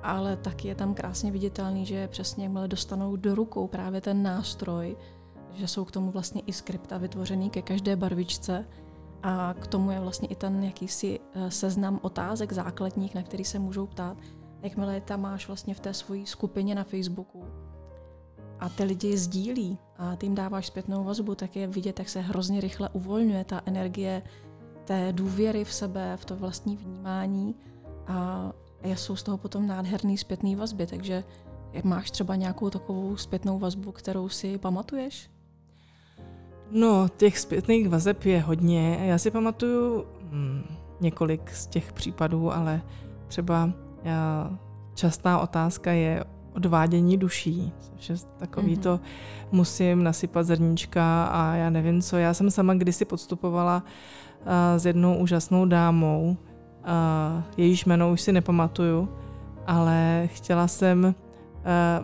ale 0.03 0.37
taky 0.37 0.67
je 0.67 0.75
tam 0.75 0.93
krásně 0.93 1.31
viditelný, 1.31 1.85
že 1.85 2.07
přesně 2.07 2.43
jakmile 2.43 2.67
dostanou 2.67 3.15
do 3.15 3.35
rukou 3.35 3.67
právě 3.67 4.01
ten 4.01 4.23
nástroj, 4.23 4.97
že 5.53 5.67
jsou 5.67 5.85
k 5.85 5.91
tomu 5.91 6.11
vlastně 6.11 6.41
i 6.45 6.53
skripta 6.53 6.97
vytvořený 6.97 7.49
ke 7.49 7.61
každé 7.61 7.95
barvičce, 7.95 8.65
a 9.23 9.53
k 9.59 9.67
tomu 9.67 9.91
je 9.91 9.99
vlastně 9.99 10.27
i 10.27 10.35
ten 10.35 10.63
jakýsi 10.63 11.19
eh, 11.19 11.51
seznam 11.51 11.99
otázek 12.01 12.53
základních, 12.53 13.15
na 13.15 13.23
který 13.23 13.45
se 13.45 13.59
můžou 13.59 13.87
ptát. 13.87 14.17
Jakmile 14.61 14.93
je 14.93 15.01
tam 15.01 15.21
máš 15.21 15.47
vlastně 15.47 15.73
v 15.73 15.79
té 15.79 15.93
své 15.93 16.25
skupině 16.25 16.75
na 16.75 16.83
Facebooku 16.83 17.43
a 18.59 18.69
ty 18.69 18.83
lidi 18.83 19.17
sdílí 19.17 19.77
a 19.97 20.15
ty 20.15 20.25
jim 20.25 20.35
dáváš 20.35 20.67
zpětnou 20.67 21.03
vazbu, 21.03 21.35
tak 21.35 21.55
je 21.55 21.67
vidět, 21.67 21.99
jak 21.99 22.09
se 22.09 22.21
hrozně 22.21 22.61
rychle 22.61 22.89
uvolňuje 22.89 23.43
ta 23.43 23.61
energie 23.65 24.23
té 24.85 25.13
důvěry 25.13 25.65
v 25.65 25.73
sebe, 25.73 26.17
v 26.17 26.25
to 26.25 26.35
vlastní 26.35 26.77
vnímání 26.77 27.55
a 28.07 28.51
jsou 28.83 29.15
z 29.15 29.23
toho 29.23 29.37
potom 29.37 29.67
nádherný 29.67 30.17
zpětný 30.17 30.55
vazby, 30.55 30.87
takže 30.87 31.23
máš 31.83 32.11
třeba 32.11 32.35
nějakou 32.35 32.69
takovou 32.69 33.17
zpětnou 33.17 33.59
vazbu, 33.59 33.91
kterou 33.91 34.29
si 34.29 34.57
pamatuješ? 34.57 35.29
No, 36.71 37.07
těch 37.17 37.39
zpětných 37.39 37.89
vazeb 37.89 38.23
je 38.23 38.41
hodně. 38.41 38.99
Já 39.01 39.17
si 39.17 39.31
pamatuju 39.31 40.05
hm, 40.21 40.63
několik 41.01 41.51
z 41.51 41.67
těch 41.67 41.93
případů, 41.93 42.53
ale 42.53 42.81
třeba 43.27 43.71
já, 44.03 44.51
častá 44.93 45.39
otázka 45.39 45.91
je 45.91 46.23
odvádění 46.55 47.17
duší, 47.17 47.73
což 47.79 48.09
je 48.09 48.15
takový 48.37 48.75
mm-hmm. 48.75 48.81
to 48.81 48.99
musím 49.51 50.03
nasypat 50.03 50.45
zrníčka 50.45 51.25
a 51.25 51.55
já 51.55 51.69
nevím 51.69 52.01
co. 52.01 52.17
Já 52.17 52.33
jsem 52.33 52.51
sama 52.51 52.73
kdysi 52.73 53.05
podstupovala 53.05 53.83
uh, 53.83 54.51
s 54.77 54.85
jednou 54.85 55.17
úžasnou 55.17 55.65
dámou, 55.65 56.37
uh, 56.79 57.43
jejíž 57.57 57.85
jméno 57.85 58.11
už 58.11 58.21
si 58.21 58.31
nepamatuju, 58.31 59.09
ale 59.67 60.29
chtěla 60.33 60.67
jsem, 60.67 61.05
uh, 61.05 61.13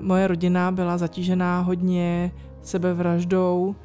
moje 0.03 0.27
rodina 0.27 0.71
byla 0.71 0.97
zatížená 0.97 1.59
hodně 1.59 2.31
sebevraždou, 2.61 3.75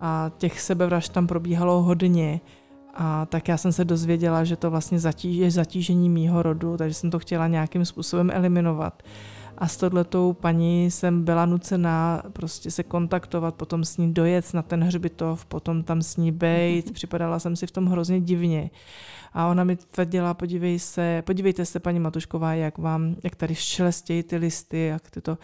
a 0.00 0.30
těch 0.38 0.60
sebevražd 0.60 1.12
tam 1.12 1.26
probíhalo 1.26 1.82
hodně. 1.82 2.40
A 2.94 3.26
tak 3.26 3.48
já 3.48 3.56
jsem 3.56 3.72
se 3.72 3.84
dozvěděla, 3.84 4.44
že 4.44 4.56
to 4.56 4.70
vlastně 4.70 4.98
zatíž, 4.98 5.36
je 5.36 5.50
zatížení 5.50 6.08
mýho 6.08 6.42
rodu, 6.42 6.76
takže 6.76 6.94
jsem 6.94 7.10
to 7.10 7.18
chtěla 7.18 7.46
nějakým 7.46 7.84
způsobem 7.84 8.30
eliminovat. 8.34 9.02
A 9.60 9.68
s 9.68 9.76
tohletou 9.76 10.32
paní 10.32 10.90
jsem 10.90 11.24
byla 11.24 11.46
nucená 11.46 12.22
prostě 12.32 12.70
se 12.70 12.82
kontaktovat, 12.82 13.54
potom 13.54 13.84
s 13.84 13.96
ní 13.96 14.14
dojet 14.14 14.54
na 14.54 14.62
ten 14.62 14.84
hřbitov, 14.84 15.44
potom 15.44 15.82
tam 15.82 16.02
s 16.02 16.16
ní 16.16 16.32
bejt. 16.32 16.92
Připadala 16.92 17.38
jsem 17.38 17.56
si 17.56 17.66
v 17.66 17.70
tom 17.70 17.86
hrozně 17.86 18.20
divně. 18.20 18.70
A 19.32 19.46
ona 19.46 19.64
mi 19.64 19.76
tvrdila, 19.76 20.34
podívej 20.34 20.78
se, 20.78 21.22
podívejte 21.26 21.64
se, 21.64 21.80
paní 21.80 22.00
Matušková, 22.00 22.54
jak 22.54 22.78
vám, 22.78 23.16
jak 23.24 23.36
tady 23.36 23.54
šelestějí 23.54 24.22
ty 24.22 24.36
listy, 24.36 24.86
jak 24.86 25.10
ty, 25.10 25.20
to, 25.20 25.38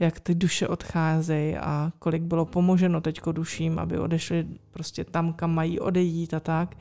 jak 0.00 0.20
ty 0.20 0.34
duše 0.34 0.68
odcházejí 0.68 1.56
a 1.56 1.92
kolik 1.98 2.22
bylo 2.22 2.44
pomoženo 2.44 3.00
teďko 3.00 3.32
duším, 3.32 3.78
aby 3.78 3.98
odešli 3.98 4.46
prostě 4.70 5.04
tam, 5.04 5.32
kam 5.32 5.54
mají 5.54 5.80
odejít 5.80 6.34
a 6.34 6.40
tak. 6.40 6.76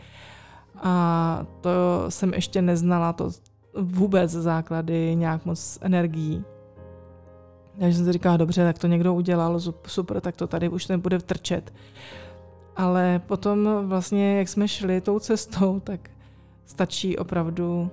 A 0.75 1.45
to 1.61 2.05
jsem 2.09 2.33
ještě 2.33 2.61
neznala, 2.61 3.13
to 3.13 3.31
vůbec 3.81 4.31
základy 4.31 5.15
nějak 5.15 5.45
moc 5.45 5.79
energií. 5.81 6.43
Takže 7.79 7.97
jsem 7.97 8.05
si 8.05 8.11
říkala, 8.11 8.37
dobře, 8.37 8.63
tak 8.63 8.79
to 8.79 8.87
někdo 8.87 9.13
udělal, 9.13 9.59
super, 9.87 10.21
tak 10.21 10.35
to 10.35 10.47
tady 10.47 10.69
už 10.69 10.87
nebude 10.87 11.19
trčet. 11.19 11.73
Ale 12.75 13.21
potom 13.25 13.69
vlastně, 13.83 14.37
jak 14.37 14.49
jsme 14.49 14.67
šli 14.67 15.01
tou 15.01 15.19
cestou, 15.19 15.79
tak 15.79 16.09
stačí 16.65 17.17
opravdu 17.17 17.89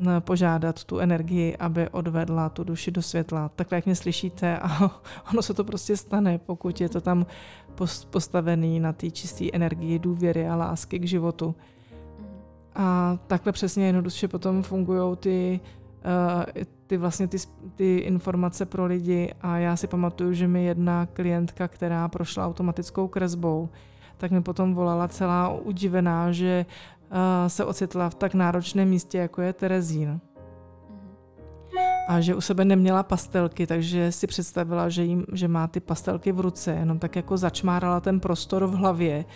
eh, 0.00 0.20
požádat 0.20 0.84
tu 0.84 0.98
energii, 0.98 1.56
aby 1.56 1.88
odvedla 1.88 2.48
tu 2.48 2.64
duši 2.64 2.90
do 2.90 3.02
světla. 3.02 3.50
Takhle, 3.56 3.78
jak 3.78 3.86
mě 3.86 3.94
slyšíte, 3.94 4.58
a 4.58 4.90
ono 5.32 5.42
se 5.42 5.54
to 5.54 5.64
prostě 5.64 5.96
stane, 5.96 6.38
pokud 6.38 6.80
je 6.80 6.88
to 6.88 7.00
tam 7.00 7.26
postavený 8.10 8.80
na 8.80 8.92
té 8.92 9.10
čisté 9.10 9.44
energii 9.52 9.98
důvěry 9.98 10.48
a 10.48 10.56
lásky 10.56 10.98
k 10.98 11.04
životu. 11.04 11.54
A 12.74 13.18
takhle 13.26 13.52
přesně 13.52 13.86
jednoduše 13.86 14.28
potom 14.28 14.62
fungují 14.62 15.16
ty, 15.16 15.60
ty 16.86 16.96
vlastně 16.96 17.28
ty, 17.28 17.36
ty 17.74 17.96
informace 17.96 18.66
pro 18.66 18.86
lidi 18.86 19.34
a 19.40 19.58
já 19.58 19.76
si 19.76 19.86
pamatuju, 19.86 20.32
že 20.32 20.48
mi 20.48 20.64
jedna 20.64 21.06
klientka, 21.06 21.68
která 21.68 22.08
prošla 22.08 22.46
automatickou 22.46 23.08
kresbou, 23.08 23.68
tak 24.16 24.30
mi 24.30 24.42
potom 24.42 24.74
volala 24.74 25.08
celá 25.08 25.48
udivená, 25.48 26.32
že 26.32 26.66
se 27.46 27.64
ocitla 27.64 28.10
v 28.10 28.14
tak 28.14 28.34
náročném 28.34 28.88
místě, 28.88 29.18
jako 29.18 29.42
je 29.42 29.52
Terezín. 29.52 30.08
Mhm. 30.08 30.20
A 32.08 32.20
že 32.20 32.34
u 32.34 32.40
sebe 32.40 32.64
neměla 32.64 33.02
pastelky, 33.02 33.66
takže 33.66 34.12
si 34.12 34.26
představila, 34.26 34.88
že, 34.88 35.02
jim, 35.02 35.24
že 35.32 35.48
má 35.48 35.66
ty 35.66 35.80
pastelky 35.80 36.32
v 36.32 36.40
ruce, 36.40 36.72
jenom 36.72 36.98
tak 36.98 37.16
jako 37.16 37.36
začmárala 37.36 38.00
ten 38.00 38.20
prostor 38.20 38.66
v 38.66 38.74
hlavě 38.74 39.18
uh, 39.18 39.30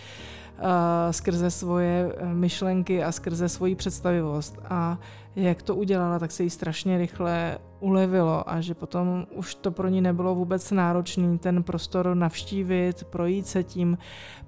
skrze 1.11 1.51
svoje 1.51 2.13
eh, 2.17 2.35
myšlenky 2.35 3.05
a 3.05 3.13
skrze 3.13 3.49
svoji 3.49 3.75
představivost. 3.75 4.59
A 4.71 4.99
jak 5.37 5.63
to 5.63 5.75
udělala, 5.75 6.19
tak 6.19 6.31
se 6.31 6.43
jí 6.43 6.51
strašně 6.51 6.99
rychle 6.99 7.59
ulevilo 7.81 8.51
a 8.51 8.61
že 8.61 8.75
potom 8.75 9.27
už 9.35 9.55
to 9.55 9.71
pro 9.71 9.89
ní 9.89 10.01
nebylo 10.01 10.35
vůbec 10.35 10.71
náročný 10.71 11.39
ten 11.39 11.63
prostor 11.63 12.15
navštívit, 12.15 13.05
projít 13.05 13.47
se 13.47 13.65
tím, 13.65 13.99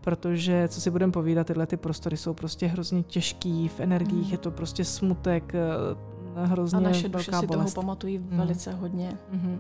protože, 0.01 0.69
co 0.69 0.81
si 0.81 0.91
budeme 0.91 1.13
povídat, 1.13 1.47
tyhle 1.47 1.67
ty 1.67 1.77
prostory 1.77 2.17
jsou 2.17 2.35
prostě 2.35 2.67
hrozně 2.67 3.03
těžký 3.03 3.69
v 3.69 3.81
energiích, 3.81 4.27
mm. 4.27 4.33
je 4.33 4.39
to 4.39 4.51
prostě 4.51 4.85
smutek, 4.85 5.55
eh, 5.55 6.47
hrozně 6.47 6.79
A 6.79 6.81
naše 6.81 7.09
duše 7.09 7.33
si 7.33 7.47
bolest. 7.47 7.75
toho 7.75 7.85
pamatují 7.85 8.19
mm. 8.19 8.29
velice 8.31 8.73
hodně. 8.73 9.19
Mm-hmm. 9.33 9.59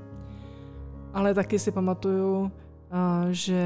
Ale 1.15 1.35
taky 1.35 1.59
si 1.59 1.73
pamatuju, 1.73 2.51
že 3.31 3.63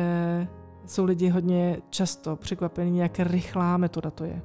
jsou 0.86 1.04
lidi 1.04 1.28
hodně 1.28 1.78
často 1.90 2.36
překvapení, 2.36 2.98
jak 2.98 3.18
rychlá 3.18 3.76
metoda 3.76 4.10
to 4.10 4.24
je. 4.24 4.42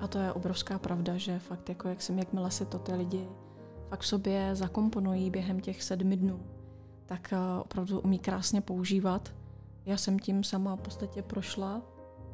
A 0.00 0.08
to 0.08 0.18
je 0.18 0.32
obrovská 0.32 0.78
pravda, 0.78 1.16
že 1.16 1.38
fakt 1.38 1.68
jako 1.68 1.88
jak 1.88 2.02
jsem, 2.02 2.18
jakmile 2.18 2.50
se 2.50 2.64
to 2.64 2.78
ty 2.78 2.94
lidi 2.94 3.28
fakt 3.88 4.00
v 4.00 4.06
sobě 4.06 4.50
zakomponují 4.52 5.30
během 5.30 5.60
těch 5.60 5.82
sedmi 5.82 6.16
dnů, 6.16 6.40
tak 7.06 7.32
eh, 7.32 7.36
opravdu 7.60 8.00
umí 8.00 8.18
krásně 8.18 8.60
používat 8.60 9.32
já 9.88 9.96
jsem 9.96 10.18
tím 10.18 10.44
sama 10.44 10.76
v 10.76 10.80
podstatě 10.80 11.22
prošla, 11.22 11.82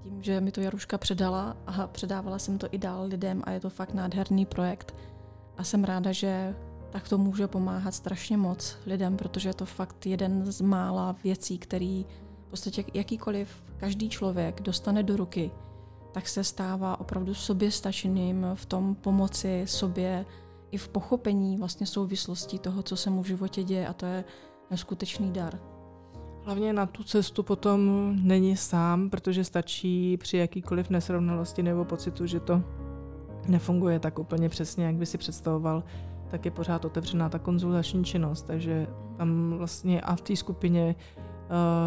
tím, 0.02 0.22
že 0.22 0.40
mi 0.40 0.52
to 0.52 0.60
Jaruška 0.60 0.98
předala 0.98 1.56
a 1.66 1.86
předávala 1.86 2.38
jsem 2.38 2.58
to 2.58 2.68
i 2.70 2.78
dál 2.78 3.06
lidem 3.06 3.42
a 3.44 3.50
je 3.50 3.60
to 3.60 3.70
fakt 3.70 3.94
nádherný 3.94 4.46
projekt. 4.46 4.94
A 5.56 5.64
jsem 5.64 5.84
ráda, 5.84 6.12
že 6.12 6.56
tak 6.90 7.08
to 7.08 7.18
může 7.18 7.48
pomáhat 7.48 7.94
strašně 7.94 8.36
moc 8.36 8.76
lidem, 8.86 9.16
protože 9.16 9.48
je 9.48 9.54
to 9.54 9.66
fakt 9.66 10.06
jeden 10.06 10.52
z 10.52 10.60
mála 10.60 11.16
věcí, 11.24 11.58
který 11.58 12.06
podstatě 12.54 12.84
jakýkoliv 12.94 13.64
každý 13.76 14.08
člověk 14.08 14.60
dostane 14.60 15.02
do 15.02 15.16
ruky, 15.16 15.50
tak 16.12 16.28
se 16.28 16.44
stává 16.44 17.00
opravdu 17.00 17.34
soběstačným 17.34 18.46
v 18.54 18.66
tom 18.66 18.94
pomoci 18.94 19.62
sobě 19.66 20.26
i 20.70 20.76
v 20.76 20.88
pochopení 20.88 21.56
vlastně 21.56 21.86
souvislostí 21.86 22.58
toho, 22.58 22.82
co 22.82 22.96
se 22.96 23.10
mu 23.10 23.22
v 23.22 23.26
životě 23.26 23.62
děje 23.62 23.88
a 23.88 23.92
to 23.92 24.06
je 24.06 24.24
neskutečný 24.70 25.32
dar. 25.32 25.58
Hlavně 26.44 26.72
na 26.72 26.86
tu 26.86 27.04
cestu 27.04 27.42
potom 27.42 27.80
není 28.22 28.56
sám, 28.56 29.10
protože 29.10 29.44
stačí 29.44 30.16
při 30.16 30.36
jakýkoliv 30.36 30.90
nesrovnalosti 30.90 31.62
nebo 31.62 31.84
pocitu, 31.84 32.26
že 32.26 32.40
to 32.40 32.62
nefunguje 33.48 33.98
tak 33.98 34.18
úplně 34.18 34.48
přesně, 34.48 34.84
jak 34.84 34.94
by 34.94 35.06
si 35.06 35.18
představoval, 35.18 35.84
tak 36.30 36.44
je 36.44 36.50
pořád 36.50 36.84
otevřená 36.84 37.28
ta 37.28 37.38
konzultační 37.38 38.04
činnost, 38.04 38.42
takže 38.42 38.86
tam 39.16 39.54
vlastně 39.58 40.00
a 40.00 40.16
v 40.16 40.20
té 40.20 40.36
skupině, 40.36 40.94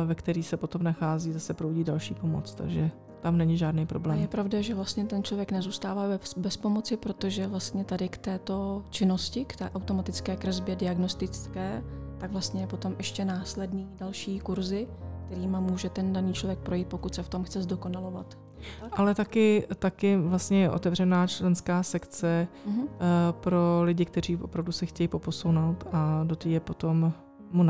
ve 0.05 0.15
které 0.15 0.43
se 0.43 0.57
potom 0.57 0.83
nachází, 0.83 1.33
zase 1.33 1.53
proudí 1.53 1.83
další 1.83 2.13
pomoc, 2.13 2.53
takže 2.53 2.91
tam 3.19 3.37
není 3.37 3.57
žádný 3.57 3.85
problém. 3.85 4.17
A 4.17 4.21
je 4.21 4.27
pravda, 4.27 4.61
že 4.61 4.75
vlastně 4.75 5.05
ten 5.05 5.23
člověk 5.23 5.51
nezůstává 5.51 6.03
bez, 6.37 6.57
pomoci, 6.57 6.97
protože 6.97 7.47
vlastně 7.47 7.83
tady 7.83 8.09
k 8.09 8.17
této 8.17 8.83
činnosti, 8.89 9.45
k 9.45 9.55
té 9.55 9.69
automatické 9.69 10.35
kresbě 10.35 10.75
diagnostické, 10.75 11.83
tak 12.17 12.31
vlastně 12.31 12.61
je 12.61 12.67
potom 12.67 12.95
ještě 12.97 13.25
následný 13.25 13.89
další 13.97 14.39
kurzy, 14.39 14.87
kterýma 15.25 15.59
může 15.59 15.89
ten 15.89 16.13
daný 16.13 16.33
člověk 16.33 16.59
projít, 16.59 16.87
pokud 16.87 17.15
se 17.15 17.23
v 17.23 17.29
tom 17.29 17.43
chce 17.43 17.61
zdokonalovat. 17.61 18.37
Tak? 18.81 18.99
Ale 18.99 19.15
taky, 19.15 19.67
taky 19.79 20.17
vlastně 20.17 20.61
je 20.61 20.69
otevřená 20.69 21.27
členská 21.27 21.83
sekce 21.83 22.47
uh-huh. 22.67 22.81
uh, 22.81 22.87
pro 23.31 23.83
lidi, 23.83 24.05
kteří 24.05 24.37
opravdu 24.37 24.71
se 24.71 24.85
chtějí 24.85 25.07
poposunout 25.07 25.87
a 25.91 26.23
do 26.23 26.35
té 26.35 26.49
je 26.49 26.59
potom 26.59 27.13
mu 27.51 27.63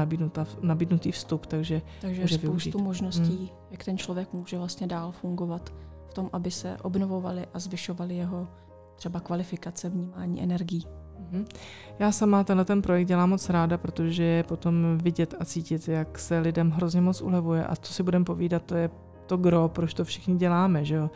nabídnutý 0.62 1.12
vstup, 1.12 1.46
takže 1.46 1.82
Takže 2.02 2.22
může 2.22 2.36
spoustu 2.36 2.52
využít. 2.52 2.76
možností, 2.76 3.38
hmm. 3.38 3.50
jak 3.72 3.84
ten 3.84 3.98
člověk 3.98 4.34
může 4.34 4.58
vlastně 4.58 4.88
dál 4.88 5.12
fungovat 5.12 5.74
v 6.10 6.14
tom, 6.14 6.30
aby 6.34 6.52
se 6.52 6.78
obnovovaly 6.82 7.46
a 7.54 7.60
zvyšovaly 7.60 8.16
jeho 8.16 8.48
třeba 8.96 9.20
kvalifikace, 9.20 9.90
vnímání 9.90 10.44
energií. 10.44 10.86
Mhm. 11.20 11.46
Já 12.00 12.12
sama 12.12 12.44
tenhle 12.44 12.66
ten 12.66 12.82
projekt 12.82 13.08
dělám 13.08 13.30
moc 13.30 13.50
ráda, 13.50 13.78
protože 13.78 14.24
je 14.24 14.44
potom 14.44 14.98
vidět 15.04 15.34
a 15.40 15.46
cítit, 15.46 15.88
jak 15.88 16.20
se 16.20 16.40
lidem 16.40 16.72
hrozně 16.72 17.02
moc 17.02 17.22
ulevuje 17.22 17.66
a 17.66 17.76
to 17.76 17.88
si 17.88 18.04
budeme 18.04 18.26
povídat, 18.26 18.64
to 18.64 18.76
je 18.76 18.90
to 19.26 19.38
gro, 19.38 19.70
proč 19.70 19.94
to 19.94 20.06
všichni 20.06 20.36
děláme, 20.36 20.86
že 20.86 20.96
jo? 20.96 21.10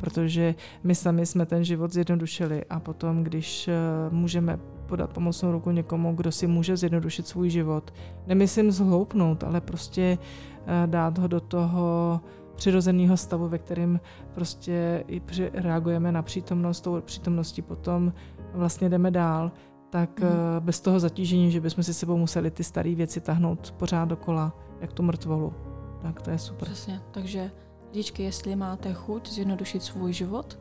Protože 0.00 0.54
my 0.84 0.94
sami 0.94 1.26
jsme 1.26 1.46
ten 1.46 1.64
život 1.64 1.92
zjednodušili 1.92 2.64
a 2.64 2.80
potom, 2.80 3.24
když 3.24 3.68
eh, 3.68 3.74
můžeme 4.10 4.58
podat 4.88 5.12
pomocnou 5.12 5.52
ruku 5.52 5.70
někomu, 5.70 6.14
kdo 6.14 6.32
si 6.32 6.46
může 6.46 6.76
zjednodušit 6.76 7.26
svůj 7.26 7.50
život, 7.50 7.94
nemyslím 8.26 8.70
zhloupnout, 8.70 9.44
ale 9.44 9.60
prostě 9.60 10.18
eh, 10.66 10.86
dát 10.86 11.18
ho 11.18 11.28
do 11.28 11.40
toho 11.40 12.20
přirozeného 12.56 13.16
stavu, 13.16 13.48
ve 13.48 13.58
kterém 13.58 14.00
prostě 14.34 15.04
i 15.08 15.22
reagujeme 15.52 16.12
na 16.12 16.22
přítomnost, 16.22 16.80
tou 16.80 17.00
přítomností 17.00 17.62
potom 17.62 18.12
vlastně 18.54 18.88
jdeme 18.88 19.10
dál, 19.10 19.52
tak 19.90 20.20
mm. 20.20 20.26
bez 20.60 20.80
toho 20.80 21.00
zatížení, 21.00 21.50
že 21.50 21.60
bychom 21.60 21.84
si 21.84 21.94
sebou 21.94 22.16
museli 22.16 22.50
ty 22.50 22.64
staré 22.64 22.94
věci 22.94 23.20
tahnout 23.20 23.74
pořád 23.78 24.04
dokola, 24.04 24.52
jak 24.80 24.92
tu 24.92 25.02
mrtvolu. 25.02 25.52
Tak 26.02 26.22
to 26.22 26.30
je 26.30 26.38
super. 26.38 26.68
Přesně, 26.68 27.00
takže 27.10 27.50
lidičky, 27.86 28.22
jestli 28.22 28.56
máte 28.56 28.94
chuť 28.94 29.30
zjednodušit 29.30 29.82
svůj 29.82 30.12
život, 30.12 30.58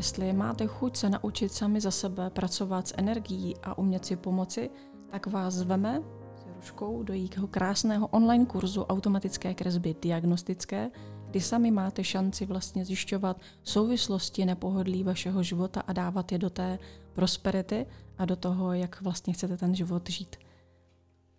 jestli 0.00 0.32
máte 0.32 0.66
chuť 0.66 0.96
se 0.96 1.10
naučit 1.10 1.52
sami 1.52 1.80
za 1.80 1.90
sebe 1.90 2.30
pracovat 2.30 2.88
s 2.88 2.94
energií 2.96 3.56
a 3.62 3.78
umět 3.78 4.04
si 4.04 4.16
pomoci, 4.16 4.70
tak 5.10 5.26
vás 5.26 5.54
zveme 5.54 6.02
s 6.36 6.46
Jaruškou 6.46 7.02
do 7.02 7.12
jejího 7.12 7.46
krásného 7.46 8.06
online 8.06 8.46
kurzu 8.46 8.84
automatické 8.84 9.54
kresby 9.54 9.96
diagnostické, 10.02 10.90
kdy 11.30 11.40
sami 11.40 11.70
máte 11.70 12.04
šanci 12.04 12.46
vlastně 12.46 12.84
zjišťovat 12.84 13.40
souvislosti 13.62 14.44
nepohodlí 14.44 15.04
vašeho 15.04 15.42
života 15.42 15.80
a 15.80 15.92
dávat 15.92 16.32
je 16.32 16.38
do 16.38 16.50
té 16.50 16.78
prosperity 17.12 17.86
a 18.18 18.24
do 18.24 18.36
toho, 18.36 18.72
jak 18.72 19.00
vlastně 19.00 19.32
chcete 19.32 19.56
ten 19.56 19.74
život 19.74 20.10
žít. 20.10 20.36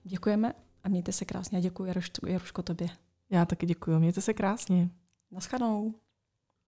Děkujeme 0.03 0.53
a 0.83 0.89
mějte 0.89 1.11
se 1.11 1.25
krásně 1.25 1.61
děkuji 1.61 1.93
Jaruško 2.27 2.61
tobě. 2.61 2.87
Já 3.29 3.45
taky 3.45 3.65
děkuji, 3.65 3.99
mějte 3.99 4.21
se 4.21 4.33
krásně. 4.33 4.89
Naschledanou. 5.31 5.93